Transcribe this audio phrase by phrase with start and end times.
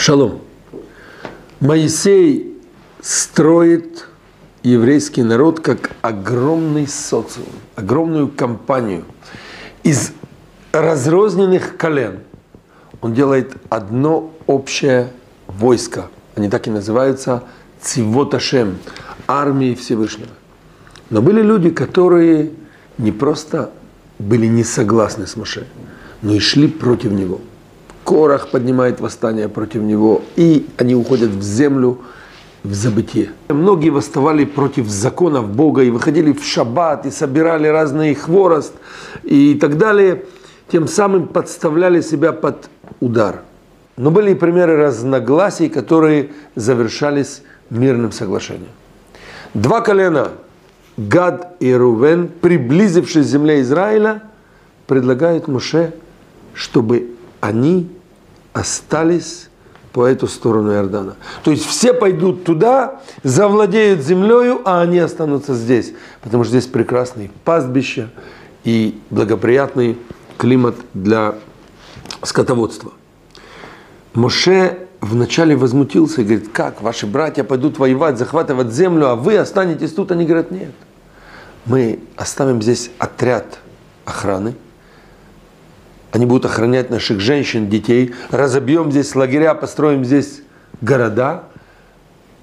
[0.00, 0.40] Шалом.
[1.60, 2.58] Моисей
[3.02, 4.06] строит
[4.62, 9.04] еврейский народ как огромный социум, огромную компанию
[9.82, 10.12] из
[10.72, 12.20] разрозненных колен.
[13.02, 15.12] Он делает одно общее
[15.46, 16.08] войско.
[16.34, 17.44] Они так и называются
[17.82, 18.78] Цивоташем,
[19.26, 20.30] армии Всевышнего.
[21.10, 22.52] Но были люди, которые
[22.96, 23.70] не просто
[24.18, 25.66] были не согласны с Моше,
[26.22, 27.42] но и шли против него.
[28.10, 31.98] Корах поднимает восстание против него, и они уходят в землю,
[32.64, 33.30] в забытие.
[33.48, 38.72] Многие восставали против законов Бога и выходили в шаббат, и собирали разный хворост
[39.22, 40.24] и так далее,
[40.72, 43.42] тем самым подставляли себя под удар.
[43.96, 48.72] Но были и примеры разногласий, которые завершались мирным соглашением.
[49.54, 50.32] Два колена,
[50.96, 54.24] Гад и Рувен, приблизившись к земле Израиля,
[54.88, 55.92] предлагают Муше,
[56.54, 57.88] чтобы они
[58.52, 59.48] остались
[59.92, 61.16] по эту сторону Иордана.
[61.42, 67.30] То есть все пойдут туда, завладеют землею, а они останутся здесь, потому что здесь прекрасные
[67.44, 68.10] пастбища
[68.64, 69.98] и благоприятный
[70.38, 71.34] климат для
[72.22, 72.92] скотоводства.
[74.14, 79.92] Моше вначале возмутился и говорит, как ваши братья пойдут воевать, захватывать землю, а вы останетесь
[79.92, 80.12] тут?
[80.12, 80.72] Они говорят, нет.
[81.66, 83.58] Мы оставим здесь отряд
[84.04, 84.54] охраны,
[86.12, 90.42] они будут охранять наших женщин, детей, разобьем здесь лагеря, построим здесь
[90.80, 91.44] города.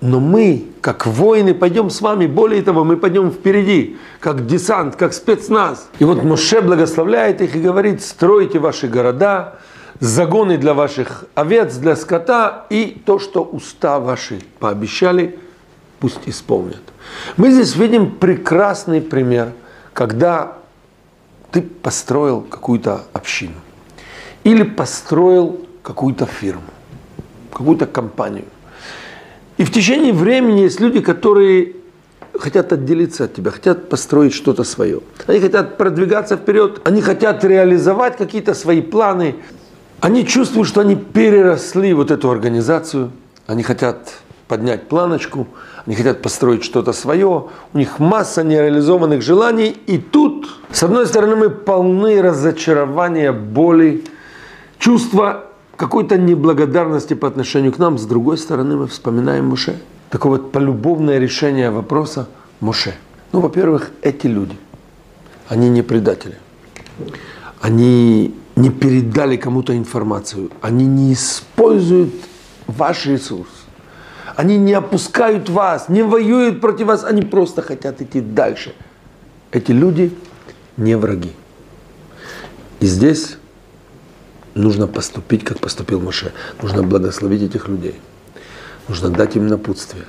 [0.00, 2.26] Но мы, как воины, пойдем с вами.
[2.26, 5.88] Более того, мы пойдем впереди, как десант, как спецназ.
[6.00, 9.60] И вот Моше благословляет их и говорит, стройте ваши города,
[10.00, 15.38] загоны для ваших овец, для скота, и то, что уста ваши пообещали,
[16.00, 16.82] пусть исполнят.
[17.36, 19.52] Мы здесь видим прекрасный пример,
[19.92, 20.56] когда
[21.52, 23.54] ты построил какую-то общину
[24.42, 26.62] или построил какую-то фирму,
[27.52, 28.46] какую-то компанию.
[29.58, 31.76] И в течение времени есть люди, которые
[32.38, 35.00] хотят отделиться от тебя, хотят построить что-то свое.
[35.26, 39.36] Они хотят продвигаться вперед, они хотят реализовать какие-то свои планы.
[40.00, 43.12] Они чувствуют, что они переросли вот эту организацию,
[43.46, 44.14] они хотят
[44.52, 45.46] поднять планочку,
[45.86, 51.36] они хотят построить что-то свое, у них масса нереализованных желаний, и тут, с одной стороны,
[51.36, 54.04] мы полны разочарования, боли,
[54.78, 55.44] чувства
[55.76, 59.76] какой-то неблагодарности по отношению к нам, с другой стороны, мы вспоминаем Моше.
[60.10, 62.28] Такое вот полюбовное решение вопроса
[62.60, 62.92] Моше.
[63.32, 64.58] Ну, во-первых, эти люди,
[65.48, 66.36] они не предатели.
[67.62, 70.50] Они не передали кому-то информацию.
[70.60, 72.12] Они не используют
[72.66, 73.61] ваш ресурс.
[74.36, 78.74] Они не опускают вас, не воюют против вас, они просто хотят идти дальше.
[79.50, 80.16] Эти люди
[80.76, 81.32] не враги.
[82.80, 83.36] И здесь
[84.54, 86.32] нужно поступить, как поступил Моше.
[86.62, 87.94] Нужно благословить этих людей.
[88.88, 90.04] Нужно дать им напутствие.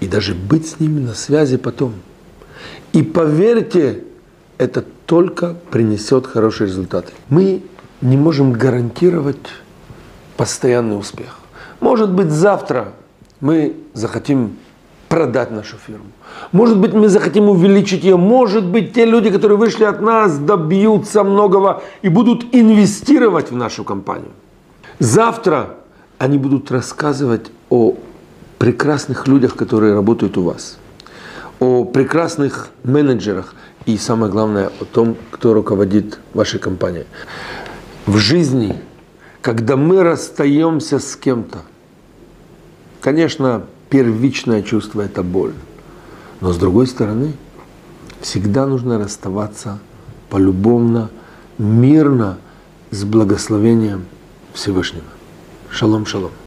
[0.00, 1.94] И даже быть с ними на связи потом.
[2.92, 4.04] И поверьте,
[4.58, 7.12] это только принесет хорошие результаты.
[7.28, 7.62] Мы
[8.00, 9.36] не можем гарантировать
[10.36, 11.38] постоянный успех.
[11.80, 12.92] Может быть, завтра
[13.40, 14.56] мы захотим
[15.08, 16.10] продать нашу фирму.
[16.52, 18.16] Может быть, мы захотим увеличить ее.
[18.16, 23.84] Может быть, те люди, которые вышли от нас, добьются многого и будут инвестировать в нашу
[23.84, 24.32] компанию.
[24.98, 25.76] Завтра
[26.18, 27.94] они будут рассказывать о
[28.58, 30.78] прекрасных людях, которые работают у вас,
[31.60, 33.54] о прекрасных менеджерах
[33.86, 37.06] и, самое главное, о том, кто руководит вашей компанией.
[38.06, 38.80] В жизни,
[39.42, 41.58] когда мы расстаемся с кем-то,
[43.04, 45.52] Конечно, первичное чувство– это боль.
[46.40, 47.34] Но с другой стороны,
[48.22, 49.78] всегда нужно расставаться
[50.30, 51.10] полюбовно,
[51.58, 52.38] мирно,
[52.90, 54.06] с благословением
[54.54, 55.04] Всевышнего.
[55.68, 56.30] Шалом, шалом.